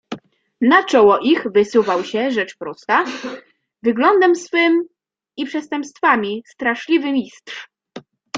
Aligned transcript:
"Na 0.61 0.83
czoło 0.83 1.19
ich 1.19 1.43
wysuwał 1.51 2.03
się, 2.03 2.31
rzecz 2.31 2.57
prosta, 2.57 3.05
wyglądem 3.83 4.35
swoim 4.35 4.87
i 5.37 5.45
przestępstwami 5.45 6.43
straszliwy 6.47 7.11
Mistrz." 7.11 7.67